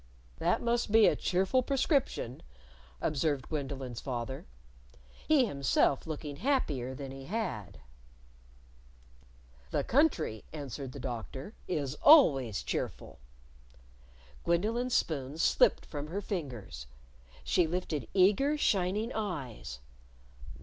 "That 0.39 0.63
must 0.63 0.91
be 0.91 1.05
a 1.05 1.15
cheerful 1.15 1.61
prescription," 1.61 2.41
observed 3.01 3.49
Gwendolyn's 3.49 3.99
father. 4.01 4.47
He 5.27 5.45
himself 5.45 6.07
looking 6.07 6.37
happier 6.37 6.95
than 6.95 7.11
he 7.11 7.25
had. 7.25 7.81
"The 9.69 9.83
country," 9.83 10.43
answered 10.51 10.93
the 10.93 10.99
Doctor, 10.99 11.53
"is 11.67 11.93
always 12.01 12.63
cheerful." 12.63 13.19
Gwendolyn's 14.43 14.95
spoon 14.95 15.37
slipped 15.37 15.85
from 15.85 16.07
her 16.07 16.19
fingers. 16.19 16.87
She 17.43 17.67
lifted 17.67 18.07
eager, 18.15 18.57
shining 18.57 19.13
eyes. 19.13 19.81